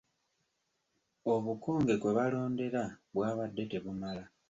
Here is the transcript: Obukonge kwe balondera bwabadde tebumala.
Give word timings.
Obukonge 1.33 1.93
kwe 2.01 2.11
balondera 2.17 2.83
bwabadde 3.13 3.63
tebumala. 3.71 4.23